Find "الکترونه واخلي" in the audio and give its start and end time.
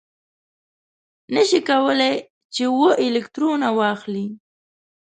3.05-4.27